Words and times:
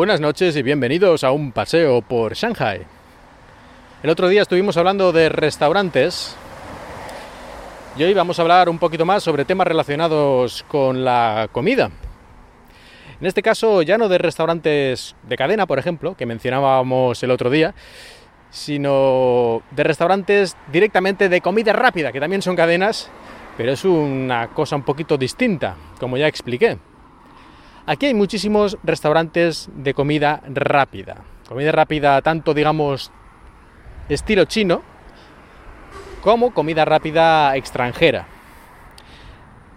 Buenas 0.00 0.18
noches 0.18 0.56
y 0.56 0.62
bienvenidos 0.62 1.24
a 1.24 1.30
un 1.30 1.52
paseo 1.52 2.00
por 2.00 2.32
Shanghai. 2.32 2.86
El 4.02 4.08
otro 4.08 4.28
día 4.30 4.40
estuvimos 4.40 4.78
hablando 4.78 5.12
de 5.12 5.28
restaurantes 5.28 6.34
y 7.98 8.04
hoy 8.04 8.14
vamos 8.14 8.38
a 8.38 8.42
hablar 8.42 8.70
un 8.70 8.78
poquito 8.78 9.04
más 9.04 9.22
sobre 9.22 9.44
temas 9.44 9.66
relacionados 9.66 10.64
con 10.68 11.04
la 11.04 11.50
comida. 11.52 11.90
En 13.20 13.26
este 13.26 13.42
caso 13.42 13.82
ya 13.82 13.98
no 13.98 14.08
de 14.08 14.16
restaurantes 14.16 15.16
de 15.24 15.36
cadena, 15.36 15.66
por 15.66 15.78
ejemplo, 15.78 16.16
que 16.16 16.24
mencionábamos 16.24 17.22
el 17.22 17.30
otro 17.30 17.50
día, 17.50 17.74
sino 18.48 19.60
de 19.70 19.84
restaurantes 19.84 20.56
directamente 20.72 21.28
de 21.28 21.42
comida 21.42 21.74
rápida, 21.74 22.10
que 22.10 22.20
también 22.20 22.40
son 22.40 22.56
cadenas, 22.56 23.10
pero 23.58 23.72
es 23.72 23.84
una 23.84 24.48
cosa 24.48 24.76
un 24.76 24.82
poquito 24.82 25.18
distinta, 25.18 25.76
como 25.98 26.16
ya 26.16 26.26
expliqué. 26.26 26.78
Aquí 27.90 28.06
hay 28.06 28.14
muchísimos 28.14 28.78
restaurantes 28.84 29.68
de 29.74 29.94
comida 29.94 30.44
rápida. 30.46 31.24
Comida 31.48 31.72
rápida 31.72 32.22
tanto, 32.22 32.54
digamos, 32.54 33.10
estilo 34.08 34.44
chino, 34.44 34.82
como 36.22 36.54
comida 36.54 36.84
rápida 36.84 37.56
extranjera. 37.56 38.28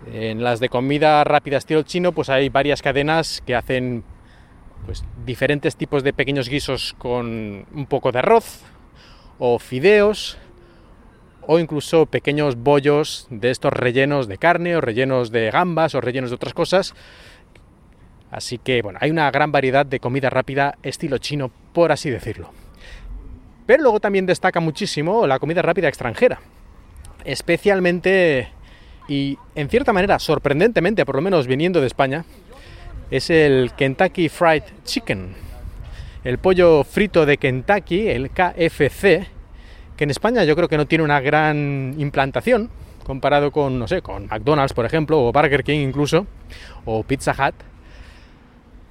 En 0.06 0.44
las 0.44 0.60
de 0.60 0.70
comida 0.70 1.24
rápida 1.24 1.58
estilo 1.58 1.82
chino, 1.82 2.12
pues 2.12 2.30
hay 2.30 2.50
varias 2.50 2.84
cadenas 2.84 3.42
que 3.44 3.56
hacen 3.56 4.04
pues, 4.86 5.04
diferentes 5.26 5.76
tipos 5.76 6.04
de 6.04 6.14
pequeños 6.14 6.50
guisos 6.50 6.94
con 7.00 7.66
un 7.74 7.88
poco 7.88 8.12
de 8.12 8.20
arroz 8.20 8.62
o 9.40 9.58
fideos 9.58 10.38
o 11.48 11.58
incluso 11.58 12.06
pequeños 12.06 12.58
bollos 12.58 13.26
de 13.32 13.50
estos 13.50 13.74
rellenos 13.74 14.28
de 14.28 14.38
carne 14.38 14.76
o 14.76 14.82
rellenos 14.82 15.32
de 15.32 15.50
gambas 15.50 15.96
o 15.96 16.00
rellenos 16.00 16.30
de 16.30 16.36
otras 16.36 16.54
cosas. 16.54 16.94
Así 18.34 18.58
que 18.58 18.82
bueno, 18.82 18.98
hay 19.00 19.12
una 19.12 19.30
gran 19.30 19.52
variedad 19.52 19.86
de 19.86 20.00
comida 20.00 20.32
rápida 20.32 20.76
estilo 20.82 21.20
chino, 21.20 21.52
por 21.72 21.92
así 21.92 22.10
decirlo. 22.10 22.50
Pero 23.68 23.84
luego 23.84 24.00
también 24.00 24.26
destaca 24.26 24.60
muchísimo 24.60 25.28
la 25.28 25.38
comida 25.38 25.62
rápida 25.62 25.88
extranjera, 25.88 26.40
especialmente 27.26 28.50
y 29.08 29.38
en 29.54 29.70
cierta 29.70 29.94
manera 29.94 30.18
sorprendentemente, 30.18 31.06
por 31.06 31.16
lo 31.16 31.22
menos 31.22 31.46
viniendo 31.46 31.80
de 31.80 31.86
España, 31.86 32.26
es 33.12 33.30
el 33.30 33.72
Kentucky 33.78 34.30
Fried 34.30 34.64
Chicken, 34.84 35.36
el 36.24 36.40
pollo 36.40 36.84
frito 36.84 37.28
de 37.28 37.38
Kentucky, 37.38 38.10
el 38.10 38.32
KFC, 38.32 39.28
que 39.96 40.06
en 40.06 40.10
España 40.10 40.44
yo 40.44 40.56
creo 40.56 40.68
que 40.68 40.78
no 40.78 40.88
tiene 40.88 41.04
una 41.04 41.22
gran 41.22 41.94
implantación 42.00 42.72
comparado 43.04 43.52
con, 43.52 43.78
no 43.78 43.88
sé, 43.88 44.02
con 44.02 44.26
McDonald's, 44.26 44.74
por 44.74 44.86
ejemplo, 44.86 45.24
o 45.24 45.32
Burger 45.32 45.64
King 45.64 45.80
incluso, 45.80 46.26
o 46.86 47.04
Pizza 47.04 47.36
Hut. 47.38 47.73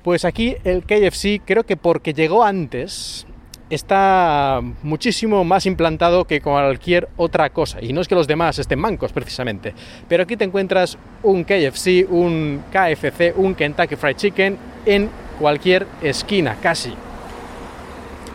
Pues 0.03 0.25
aquí 0.25 0.57
el 0.65 0.83
KFC 0.83 1.41
creo 1.45 1.65
que 1.65 1.77
porque 1.77 2.13
llegó 2.13 2.43
antes 2.43 3.25
está 3.71 4.61
muchísimo 4.83 5.45
más 5.45 5.65
implantado 5.65 6.27
que 6.27 6.41
cualquier 6.41 7.09
otra 7.17 7.51
cosa. 7.51 7.81
Y 7.81 7.93
no 7.93 8.01
es 8.01 8.09
que 8.09 8.15
los 8.15 8.27
demás 8.27 8.59
estén 8.59 8.81
mancos 8.81 9.13
precisamente, 9.13 9.75
pero 10.09 10.25
aquí 10.25 10.37
te 10.37 10.45
encuentras 10.45 10.99
un 11.23 11.45
KFC, 11.45 12.07
un 12.11 12.65
KFC, 12.71 13.33
un 13.37 13.55
Kentucky 13.55 13.97
Fried 13.97 14.17
Chicken 14.17 14.59
en 14.85 15.09
cualquier 15.39 15.87
esquina, 16.03 16.57
casi. 16.61 16.93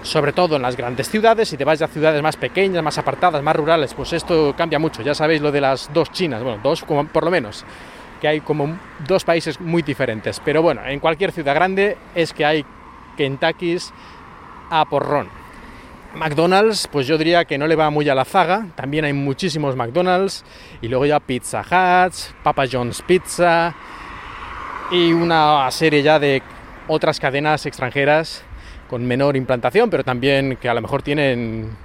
Sobre 0.02 0.32
todo 0.32 0.56
en 0.56 0.62
las 0.62 0.78
grandes 0.78 1.10
ciudades, 1.10 1.50
si 1.50 1.58
te 1.58 1.66
vas 1.66 1.82
a 1.82 1.88
ciudades 1.88 2.22
más 2.22 2.38
pequeñas, 2.38 2.82
más 2.82 2.98
apartadas, 2.98 3.44
más 3.44 3.56
rurales, 3.56 3.94
pues 3.94 4.14
esto 4.14 4.56
cambia 4.58 4.80
mucho. 4.80 5.02
Ya 5.02 5.14
sabéis 5.14 5.42
lo 5.42 5.52
de 5.52 5.60
las 5.60 5.92
dos 5.94 6.12
Chinas, 6.12 6.42
bueno, 6.42 6.62
dos 6.64 6.84
por 6.84 7.24
lo 7.26 7.30
menos, 7.30 7.66
que 8.18 8.28
hay 8.28 8.42
como 8.42 8.78
dos 9.08 9.24
países 9.24 9.60
muy 9.60 9.82
diferentes. 9.82 10.42
Pero 10.44 10.62
bueno, 10.62 10.82
en 10.86 11.00
cualquier 11.00 11.32
ciudad 11.32 11.56
grande 11.56 11.98
es 12.16 12.34
que 12.34 12.46
hay 12.46 12.66
Kentuckys 13.16 13.94
a 14.70 14.86
porrón. 14.86 15.30
McDonald's, 16.16 16.88
pues 16.92 17.06
yo 17.06 17.18
diría 17.18 17.46
que 17.46 17.58
no 17.58 17.68
le 17.68 17.76
va 17.76 17.90
muy 17.90 18.10
a 18.10 18.16
la 18.16 18.26
zaga, 18.26 18.68
también 18.76 19.06
hay 19.06 19.14
muchísimos 19.14 19.76
McDonald's, 19.76 20.44
y 20.82 20.88
luego 20.88 21.06
ya 21.06 21.20
Pizza 21.20 21.62
Hut, 21.62 22.14
Papa 22.44 22.66
John's 22.72 23.02
Pizza, 23.02 23.76
y 24.90 25.12
una 25.12 25.70
serie 25.70 26.02
ya 26.02 26.18
de 26.18 26.42
otras 26.88 27.20
cadenas 27.20 27.66
extranjeras 27.66 28.44
con 28.90 29.06
menor 29.06 29.36
implantación, 29.36 29.90
pero 29.90 30.04
también 30.04 30.58
que 30.60 30.70
a 30.70 30.74
lo 30.74 30.82
mejor 30.82 31.04
tienen 31.04 31.76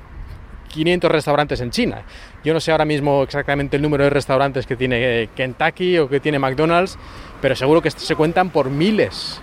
500 0.72 1.10
restaurantes 1.10 1.60
en 1.60 1.70
China. 1.70 2.02
Yo 2.42 2.52
no 2.52 2.58
sé 2.58 2.72
ahora 2.72 2.84
mismo 2.84 3.22
exactamente 3.22 3.76
el 3.76 3.82
número 3.82 4.02
de 4.04 4.10
restaurantes 4.10 4.66
que 4.66 4.74
tiene 4.74 5.28
Kentucky 5.36 5.98
o 5.98 6.08
que 6.08 6.18
tiene 6.18 6.40
McDonald's, 6.40 6.98
pero 7.40 7.54
seguro 7.54 7.80
que 7.80 7.90
se 7.90 8.16
cuentan 8.16 8.50
por 8.50 8.70
miles 8.70 9.40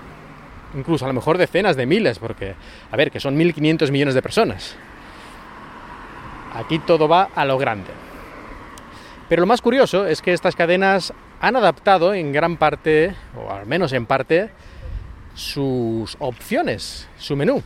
incluso 0.76 1.06
a 1.06 1.08
lo 1.08 1.14
mejor 1.14 1.38
decenas 1.38 1.76
de 1.76 1.86
miles, 1.86 2.20
porque, 2.20 2.56
a 2.92 2.96
ver, 2.96 3.12
que 3.12 3.20
son 3.20 3.38
1.500 3.38 3.92
millones 3.92 4.14
de 4.14 4.22
personas. 4.22 4.76
Aquí 6.54 6.80
todo 6.80 7.08
va 7.08 7.30
a 7.36 7.46
lo 7.46 7.58
grande. 7.58 7.92
Pero 9.28 9.42
lo 9.42 9.48
más 9.48 9.62
curioso 9.62 10.08
es 10.08 10.22
que 10.22 10.34
estas 10.34 10.56
cadenas 10.56 11.14
han 11.40 11.56
adaptado 11.56 12.14
en 12.14 12.32
gran 12.32 12.58
parte, 12.58 13.16
o 13.38 13.52
al 13.52 13.66
menos 13.66 13.94
en 13.94 14.06
parte, 14.06 14.50
sus 15.36 16.18
opciones, 16.20 17.08
su 17.18 17.36
menú. 17.36 17.62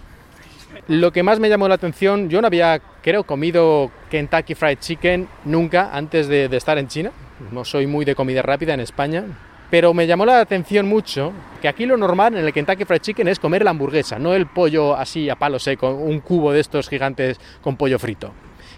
Lo 0.88 1.12
que 1.12 1.24
más 1.24 1.40
me 1.40 1.50
llamó 1.50 1.68
la 1.68 1.76
atención, 1.76 2.30
yo 2.30 2.42
no 2.42 2.48
había, 2.48 2.82
creo, 3.04 3.26
comido 3.26 3.92
Kentucky 4.10 4.56
Fried 4.56 4.80
Chicken 4.80 5.28
nunca 5.46 5.92
antes 5.94 6.28
de, 6.28 6.50
de 6.50 6.58
estar 6.58 6.78
en 6.80 6.88
China. 6.88 7.12
No 7.52 7.66
soy 7.66 7.86
muy 7.86 8.06
de 8.06 8.16
comida 8.16 8.42
rápida 8.42 8.74
en 8.74 8.80
España, 8.80 9.26
pero 9.74 9.92
me 9.92 10.06
llamó 10.06 10.24
la 10.24 10.40
atención 10.40 10.88
mucho 10.88 11.34
que 11.60 11.68
aquí 11.68 11.88
lo 11.88 11.98
normal 11.98 12.38
en 12.38 12.46
el 12.46 12.54
Kentucky 12.54 12.86
Fried 12.86 13.02
Chicken 13.02 13.28
es 13.28 13.40
comer 13.40 13.64
la 13.64 13.72
hamburguesa, 13.72 14.20
no 14.20 14.34
el 14.34 14.46
pollo 14.46 14.96
así 14.96 15.32
a 15.32 15.36
palo 15.36 15.58
seco, 15.58 15.90
un 15.90 16.20
cubo 16.20 16.52
de 16.52 16.60
estos 16.60 16.88
gigantes 16.88 17.40
con 17.60 17.76
pollo 17.76 17.98
frito. 17.98 18.32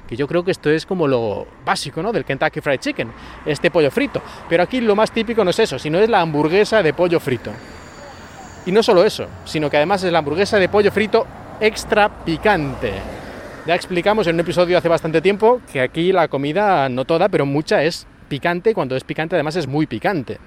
Que 0.07 0.15
yo 0.15 0.25
creo 0.25 0.45
que 0.45 0.51
esto 0.51 0.69
es 0.69 0.85
como 0.85 1.05
lo 1.05 1.47
básico, 1.65 2.01
¿no? 2.01 2.13
Del 2.13 2.23
Kentucky 2.23 2.61
Fried 2.61 2.79
Chicken, 2.79 3.11
este 3.45 3.71
pollo 3.71 3.91
frito. 3.91 4.21
Pero 4.47 4.63
aquí 4.63 4.79
lo 4.79 4.95
más 4.95 5.11
típico 5.11 5.43
no 5.43 5.49
es 5.49 5.59
eso, 5.59 5.77
sino 5.77 5.99
es 5.99 6.07
la 6.07 6.21
hamburguesa 6.21 6.81
de 6.81 6.93
pollo 6.93 7.19
frito. 7.19 7.51
Y 8.65 8.71
no 8.71 8.81
solo 8.81 9.03
eso, 9.03 9.27
sino 9.43 9.69
que 9.69 9.75
además 9.75 10.01
es 10.03 10.13
la 10.13 10.19
hamburguesa 10.19 10.59
de 10.59 10.69
pollo 10.69 10.91
frito 10.91 11.27
extra 11.59 12.07
picante. 12.23 12.93
Ya 13.65 13.73
explicamos 13.73 14.27
en 14.27 14.35
un 14.35 14.41
episodio 14.41 14.77
hace 14.77 14.87
bastante 14.87 15.21
tiempo 15.21 15.59
que 15.73 15.81
aquí 15.81 16.11
la 16.11 16.27
comida, 16.27 16.87
no 16.87 17.03
toda, 17.03 17.29
pero 17.29 17.47
mucha 17.47 17.81
es 17.81 18.05
picante, 18.29 18.75
cuando 18.75 18.95
es 18.95 19.03
picante 19.03 19.35
además 19.35 19.55
es 19.55 19.65
muy 19.65 19.87
picante. 19.87 20.37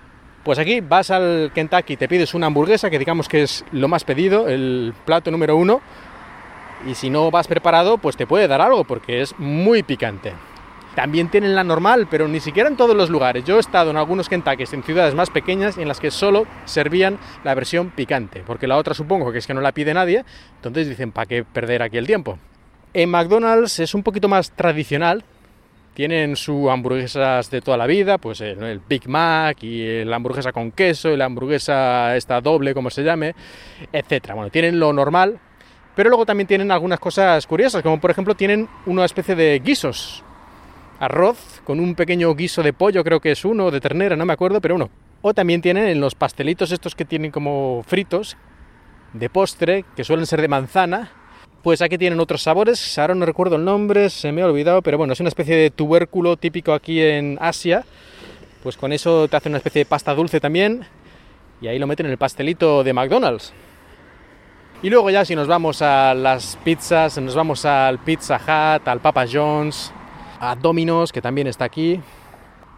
Pues 0.45 0.61
aquí 0.61 0.81
vas 0.81 1.11
al 1.11 1.51
Kentucky, 1.53 1.97
te 1.97 2.07
pides 2.07 2.35
una 2.35 2.47
hamburguesa, 2.47 2.91
que 2.91 2.99
digamos 2.99 3.29
que 3.29 3.43
es 3.43 3.65
lo 3.73 3.89
más 3.89 4.05
pedido, 4.05 4.49
el 4.49 4.95
plato 5.05 5.33
número 5.33 5.57
uno, 5.57 5.81
y 6.87 6.95
si 6.95 7.11
no 7.11 7.33
vas 7.33 7.49
preparado, 7.49 7.99
pues 7.99 8.17
te 8.17 8.25
puede 8.25 8.47
dar 8.47 8.61
algo, 8.61 8.85
porque 8.85 9.21
es 9.21 9.37
muy 9.37 9.83
picante. 9.83 10.33
También 10.95 11.29
tienen 11.29 11.57
la 11.57 11.65
normal, 11.65 12.07
pero 12.09 12.29
ni 12.29 12.39
siquiera 12.39 12.69
en 12.69 12.77
todos 12.77 12.95
los 12.95 13.11
lugares. 13.11 13.45
Yo 13.45 13.57
he 13.57 13.61
estado 13.61 13.91
en 13.91 13.97
algunos 13.97 14.29
Kentuckys 14.29 14.73
en 14.75 14.85
ciudades 14.85 15.17
más 15.17 15.31
pequeñas 15.31 15.77
en 15.77 15.89
las 15.89 15.99
que 15.99 16.13
solo 16.13 16.47
servían 16.67 17.19
la 17.43 17.57
versión 17.57 17.91
picante, 17.91 18.45
porque 18.47 18.69
la 18.69 18.77
otra 18.77 18.95
supongo 18.95 19.33
que 19.33 19.39
es 19.39 19.47
que 19.49 19.55
no 19.55 19.61
la 19.61 19.73
pide 19.73 19.93
nadie, 19.93 20.25
entonces 20.55 20.89
dicen, 20.89 21.11
¿para 21.11 21.27
qué 21.27 21.43
perder 21.43 21.83
aquí 21.83 21.99
el 21.99 22.07
tiempo? 22.07 22.39
En 22.99 23.11
McDonald's 23.11 23.79
es 23.79 23.95
un 23.95 24.03
poquito 24.03 24.27
más 24.27 24.51
tradicional, 24.51 25.23
tienen 25.95 26.35
sus 26.35 26.69
hamburguesas 26.69 27.49
de 27.49 27.61
toda 27.61 27.77
la 27.77 27.87
vida, 27.87 28.19
pues 28.19 28.41
el, 28.41 28.81
Big 28.89 29.09
Mac 29.09 29.63
y 29.63 30.05
la 30.05 30.17
hamburguesa 30.17 30.51
con 30.51 30.73
queso 30.73 31.11
y 31.11 31.17
la 31.17 31.27
hamburguesa 31.27 32.17
esta 32.17 32.41
doble, 32.41 32.75
como 32.75 32.91
se 32.91 33.05
llame, 33.05 33.37
etcétera. 33.93 34.35
Bueno, 34.35 34.51
tienen 34.51 34.81
lo 34.81 34.93
normal, 34.93 35.39
pero 35.95 36.09
luego 36.11 36.27
también 36.27 36.49
tienen 36.49 36.73
algunas 36.73 36.99
cosas 36.99 37.47
curiosas, 37.47 37.85
como 37.85 38.01
por 38.01 38.11
ejemplo 38.11 38.35
tienen 38.35 38.69
una 38.87 39.05
especie 39.05 39.37
de 39.37 39.61
guisos. 39.61 40.25
Arroz 40.99 41.63
con 41.63 41.79
un 41.79 41.95
pequeño 41.95 42.35
guiso 42.35 42.65
de 42.65 42.73
pollo, 42.73 43.05
creo 43.05 43.21
que 43.21 43.31
es 43.31 43.45
uno, 43.45 43.71
de 43.71 43.81
ternera, 43.81 44.17
no 44.17 44.27
me 44.27 44.33
acuerdo, 44.33 44.61
pero 44.61 44.75
uno. 44.75 44.91
O 45.23 45.33
también 45.35 45.63
tienen 45.63 45.87
en 45.87 46.01
los 46.01 46.17
pastelitos 46.17 46.73
estos 46.73 46.97
que 46.97 47.05
tienen 47.05 47.31
como 47.31 47.85
fritos, 47.87 48.37
de 49.13 49.31
postre, 49.31 49.85
que 49.95 50.03
suelen 50.03 50.27
ser 50.27 50.41
de 50.41 50.49
manzana, 50.49 51.13
pues 51.69 51.83
aquí 51.83 51.99
tienen 51.99 52.19
otros 52.19 52.41
sabores, 52.41 52.99
ahora 52.99 53.15
no 53.15 53.27
recuerdo 53.27 53.57
el 53.57 53.65
nombre, 53.67 54.09
se 54.09 54.33
me 54.33 54.41
ha 54.41 54.47
olvidado, 54.47 54.81
pero 54.81 54.97
bueno, 54.97 55.13
es 55.13 55.21
una 55.21 55.29
especie 55.29 55.55
de 55.55 55.69
tubérculo 55.69 56.39
típico 56.39 56.73
aquí 56.73 57.03
en 57.03 57.37
Asia. 57.43 57.85
Pues 58.63 58.79
con 58.79 58.91
eso 58.91 59.29
te 59.29 59.37
hacen 59.37 59.53
una 59.53 59.59
especie 59.59 59.81
de 59.81 59.85
pasta 59.85 60.15
dulce 60.15 60.41
también 60.41 60.87
y 61.61 61.67
ahí 61.67 61.79
lo 61.79 61.87
meten 61.87 62.07
en 62.07 62.13
el 62.13 62.17
pastelito 62.17 62.83
de 62.83 62.95
McDonald's. 62.95 63.53
Y 64.83 64.89
luego 64.89 65.11
ya 65.11 65.27
si 65.27 65.37
nos 65.37 65.47
vamos 65.47 65.83
a 65.83 66.15
las 66.15 66.57
pizzas, 66.65 67.19
nos 67.19 67.35
vamos 67.35 67.67
al 67.67 67.99
Pizza 67.99 68.37
Hut, 68.37 68.89
al 68.89 69.01
Papa 69.01 69.27
John's, 69.31 69.93
a 70.41 70.57
Domino's, 70.57 71.13
que 71.13 71.21
también 71.21 71.49
está 71.49 71.67
aquí. 71.67 72.01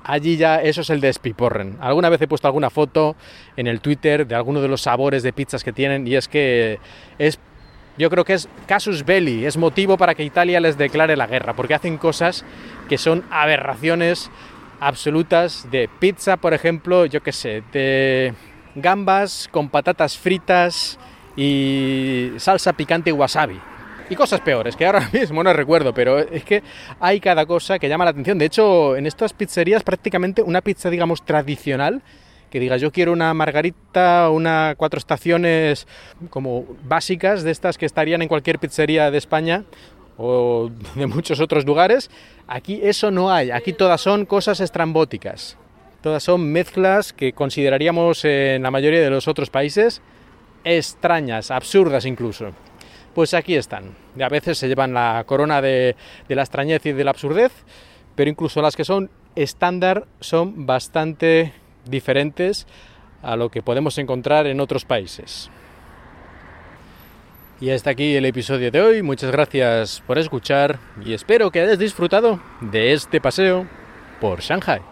Allí 0.02 0.36
ya 0.36 0.62
eso 0.62 0.80
es 0.80 0.90
el 0.90 1.00
despiporren. 1.00 1.78
Alguna 1.80 2.08
vez 2.08 2.20
he 2.22 2.26
puesto 2.26 2.48
alguna 2.48 2.70
foto 2.70 3.14
en 3.56 3.68
el 3.68 3.80
Twitter 3.80 4.26
de 4.26 4.34
alguno 4.34 4.60
de 4.60 4.66
los 4.66 4.80
sabores 4.80 5.22
de 5.22 5.32
pizzas 5.32 5.62
que 5.62 5.72
tienen 5.72 6.08
y 6.08 6.16
es 6.16 6.26
que 6.26 6.80
es 7.18 7.38
yo 7.98 8.10
creo 8.10 8.24
que 8.24 8.34
es 8.34 8.48
casus 8.66 9.04
belli, 9.04 9.44
es 9.44 9.56
motivo 9.56 9.96
para 9.96 10.14
que 10.14 10.24
Italia 10.24 10.60
les 10.60 10.78
declare 10.78 11.16
la 11.16 11.26
guerra, 11.26 11.54
porque 11.54 11.74
hacen 11.74 11.98
cosas 11.98 12.44
que 12.88 12.98
son 12.98 13.24
aberraciones 13.30 14.30
absolutas 14.80 15.70
de 15.70 15.88
pizza, 15.98 16.36
por 16.38 16.54
ejemplo, 16.54 17.06
yo 17.06 17.22
qué 17.22 17.32
sé, 17.32 17.62
de 17.72 18.34
gambas 18.74 19.48
con 19.50 19.68
patatas 19.68 20.16
fritas 20.16 20.98
y 21.36 22.32
salsa 22.38 22.72
picante 22.72 23.12
wasabi. 23.12 23.60
Y 24.08 24.16
cosas 24.16 24.40
peores, 24.40 24.74
que 24.74 24.86
ahora 24.86 25.08
mismo 25.12 25.42
no 25.44 25.52
recuerdo, 25.52 25.94
pero 25.94 26.18
es 26.18 26.42
que 26.42 26.62
hay 26.98 27.20
cada 27.20 27.46
cosa 27.46 27.78
que 27.78 27.88
llama 27.88 28.04
la 28.04 28.10
atención. 28.10 28.38
De 28.38 28.46
hecho, 28.46 28.96
en 28.96 29.06
estas 29.06 29.32
pizzerías 29.32 29.84
prácticamente 29.84 30.42
una 30.42 30.62
pizza, 30.62 30.90
digamos, 30.90 31.24
tradicional, 31.24 32.02
que 32.50 32.60
diga 32.60 32.76
yo 32.76 32.90
quiero 32.90 33.12
una 33.12 33.32
margarita, 33.32 34.28
una 34.30 34.74
cuatro 34.76 34.98
estaciones 34.98 35.86
como 36.28 36.66
básicas 36.84 37.42
de 37.42 37.50
estas 37.50 37.78
que 37.78 37.86
estarían 37.86 38.22
en 38.22 38.28
cualquier 38.28 38.58
pizzería 38.58 39.10
de 39.10 39.18
España 39.18 39.64
o 40.18 40.70
de 40.94 41.06
muchos 41.06 41.40
otros 41.40 41.64
lugares, 41.64 42.10
aquí 42.46 42.80
eso 42.82 43.10
no 43.10 43.32
hay, 43.32 43.50
aquí 43.50 43.72
todas 43.72 44.00
son 44.00 44.26
cosas 44.26 44.60
estrambóticas. 44.60 45.56
Todas 46.02 46.22
son 46.22 46.50
mezclas 46.50 47.12
que 47.12 47.34
consideraríamos 47.34 48.24
en 48.24 48.62
la 48.62 48.70
mayoría 48.70 49.00
de 49.00 49.10
los 49.10 49.28
otros 49.28 49.50
países 49.50 50.00
extrañas, 50.64 51.50
absurdas 51.50 52.06
incluso. 52.06 52.52
Pues 53.14 53.34
aquí 53.34 53.54
están. 53.54 53.96
a 54.18 54.28
veces 54.28 54.56
se 54.56 54.68
llevan 54.68 54.94
la 54.94 55.24
corona 55.26 55.60
de, 55.60 55.96
de 56.28 56.34
la 56.34 56.42
extrañez 56.42 56.86
y 56.86 56.92
de 56.92 57.04
la 57.04 57.10
absurdez, 57.10 57.52
pero 58.14 58.30
incluso 58.30 58.62
las 58.62 58.76
que 58.76 58.84
son 58.84 59.10
estándar 59.34 60.06
son 60.20 60.64
bastante 60.64 61.52
diferentes 61.84 62.66
a 63.22 63.36
lo 63.36 63.50
que 63.50 63.62
podemos 63.62 63.98
encontrar 63.98 64.46
en 64.46 64.60
otros 64.60 64.84
países. 64.84 65.50
Y 67.60 67.70
hasta 67.70 67.90
aquí 67.90 68.16
el 68.16 68.24
episodio 68.24 68.70
de 68.70 68.80
hoy. 68.80 69.02
Muchas 69.02 69.30
gracias 69.30 70.02
por 70.06 70.18
escuchar 70.18 70.78
y 71.04 71.12
espero 71.12 71.50
que 71.50 71.60
hayas 71.60 71.78
disfrutado 71.78 72.40
de 72.60 72.92
este 72.92 73.20
paseo 73.20 73.66
por 74.18 74.40
Shanghai. 74.40 74.89